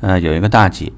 [0.00, 0.92] 呃，有一个大姐，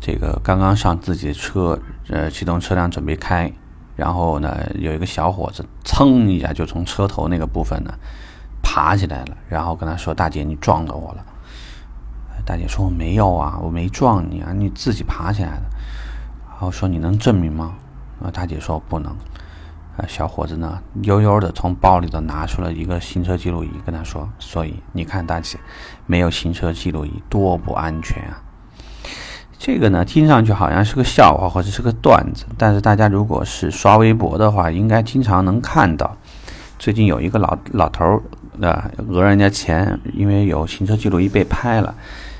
[0.00, 1.78] 这个刚刚上自己的车，
[2.08, 3.52] 呃，启动车辆准备开，
[3.96, 7.92] 然后呢，有一个小伙子噌一下就从车头那个部分呢
[8.62, 11.24] 爬起来了，然后跟他说：“大姐，你撞到我了。”
[12.46, 15.62] 大姐说：“我没有啊，我没撞你啊，你自己爬起来的。”
[16.48, 17.74] 然后说：“你能证明吗？”
[18.24, 19.14] 啊，大姐说：“不能。”
[19.98, 25.58] 啊，小伙子呢，悠悠的从包里头拿出了一个行车记录仪，跟他说：“所以你看，大姐，
[26.06, 28.42] 没有行车记录仪多不安全啊！”
[29.66, 36.16] 这个呢，听上去好像是个笑话或者是个段子，但是大家如果是刷微博的话，应该经常能看到。
[36.78, 38.22] 最近有一个老老头儿
[38.64, 41.92] 啊，讹人家钱，因为有行车记录仪被拍了，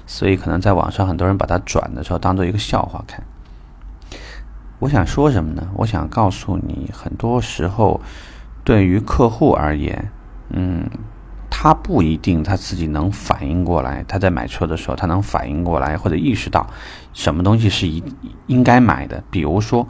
[0.07, 3.21] 所以可能在网上很多人把它转的时候当做一个笑话看。
[4.79, 5.67] 我想说什么呢？
[5.75, 8.01] 我想告诉你，很多时候
[8.63, 10.13] 对于客户而言，
[10.51, 10.89] 嗯。
[11.67, 16.65] 他不一定他自己能反应过来，他在买车的时候，他能反应过来或者意识到
[17.13, 18.01] 什么东西是一
[18.47, 19.21] 应该买的。
[19.33, 19.85] 比如说，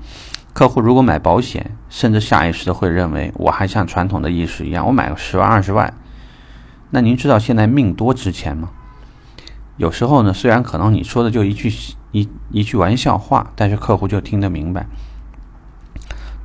[0.54, 5.92] 客户如果买保险，甚至下意识的会认为，我还像传统的意识一样，我买个十万二十万。
[6.88, 8.70] 那您知道现在命多值钱吗？
[9.76, 11.70] 有时候呢，虽然可能你说的就一句
[12.12, 14.86] 一一句玩笑话，但是客户就听得明白。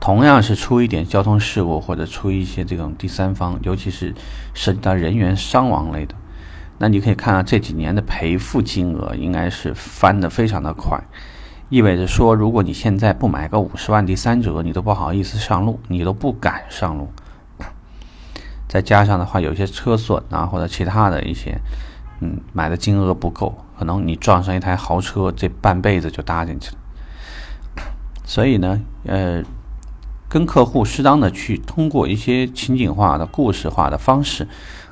[0.05, 4.13] 同样是出一点交通事故或者出一些这种第三方，尤其是
[4.53, 6.13] 涉及到人员伤亡类的，
[6.77, 11.03] 那你可以看到这几年的赔付金额应该是翻得非常的快，
[11.69, 17.09] 意味着说，如果你现在不买个五十万第三者，你都不好意思上路，你都不敢上路。
[18.67, 21.57] 再加上的话，有些车损啊或者其他的一些，
[22.19, 26.77] 嗯，买的金额不够，可能你撞上一台豪车，这半辈子就搭进去了。
[28.23, 29.43] 所以呢，呃。
[30.27, 34.47] 跟客户适当的去通过一些情景化的故事化的方式，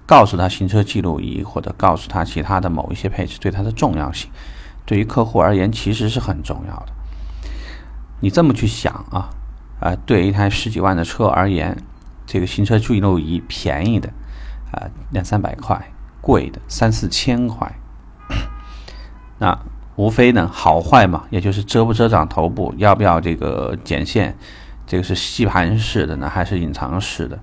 [0.06, 4.30] 告诉他行车记录仪或者告诉他其他的某一些配置对它的重要性，
[4.86, 6.94] 对于客户而言其实是很重要的。
[8.20, 9.30] 你这么去想啊，
[9.80, 11.76] 啊，对一台十几万的车而言，
[12.26, 14.10] 这个行车记录仪便宜的
[14.72, 15.92] 啊两三百块，
[16.22, 17.76] 贵的三四千块，
[19.40, 19.60] 那
[19.96, 24.38] 无非呢好坏嘛，也就是遮不遮挡头部，要不要这个剪线。
[24.86, 27.40] 这个是吸盘式的呢，还是隐藏式的？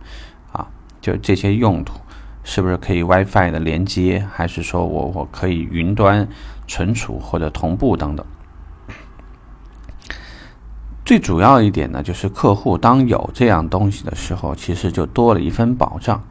[0.52, 0.66] 啊，
[1.00, 2.00] 就这些用途，
[2.44, 4.26] 是不是可以 WiFi 的连接？
[4.32, 6.28] 还是说我我可以云端
[6.68, 8.24] 存储或者同步等等？
[11.04, 16.22] 最主要一点呢，就是客户当有这样东西的时候，其实就多了一份保障。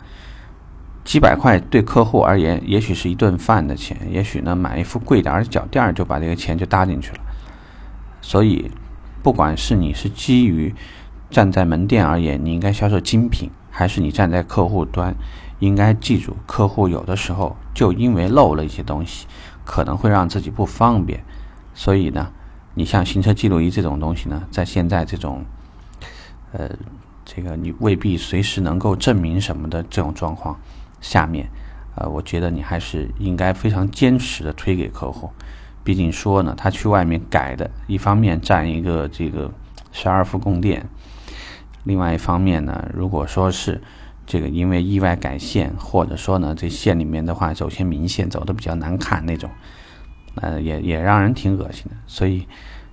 [1.04, 7.20] 几百块对客户而言，也许是一顿饭的钱，也许呢买一副贵点儿的脚垫就把这个钱就搭进去了。
[8.22, 8.70] 所以，
[9.24, 10.74] 不管是你是基于
[11.32, 15.14] 站在门店而言，你应该销售精品，还是你站在客户端，
[15.60, 19.28] 应该记住，客户有的时候就因为漏了一些东西，
[19.64, 21.24] 可能会让自己不方便。
[21.76, 22.32] 所以呢，
[22.74, 25.46] 你像行车记录仪这种东西呢，在现在这种，
[26.52, 26.70] 呃，
[27.24, 30.60] 这个你未必随时能够证明什么的这种状况
[31.00, 31.48] 下面，
[31.96, 35.30] 呃，我觉得你还是应该非常坚持的推给客户。
[35.84, 39.52] 毕竟说呢，他去外面改的，一方面占一个这个
[39.92, 40.84] 十二伏供电。
[41.90, 43.82] 另外一方面呢，如果说是
[44.28, 49.50] 这个因为意外改线，或者说呢这线里面的话走些明线走的比较难看那种，
[50.36, 51.98] 呃也也让人挺恶心的。
[52.06, 52.48] 所以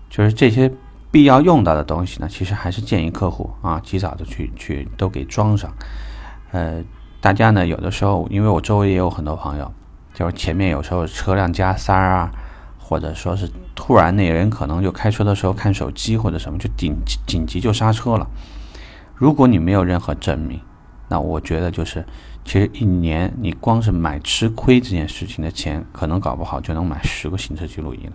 [0.09, 0.73] 就是这些
[1.11, 5.71] 必要用到的东西呢，其实还是建议客户啊及早的去去都给装上。
[6.53, 6.83] 呃，
[7.21, 9.71] 大家呢有的时候，因为我周围也有很多朋友，
[10.15, 12.33] 就是前面有时候车辆加塞儿啊，
[12.79, 16.97] 或者说是突然那人可能就开车的时候看手机或者什么，就紧
[17.27, 18.27] 紧急就刹车了。
[19.17, 20.61] 如果你没有任何证明，
[21.09, 22.05] 那我觉得就是，
[22.45, 28.13] 其实一年你光是买吃亏这件事情的钱，可能搞不好就能买十个行车记录仪了。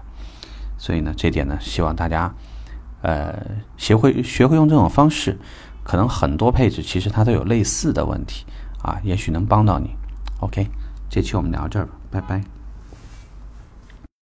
[0.77, 2.31] 所以呢，这点呢，希望大家，
[3.01, 3.35] 呃，
[3.77, 5.37] 学会学会用这种方式，
[5.83, 8.45] 可能很多配置其实它都有类似的问题
[8.83, 9.89] 啊，也许能帮到你。
[10.39, 10.67] OK，
[11.09, 12.60] 这期我们聊这儿吧，拜拜。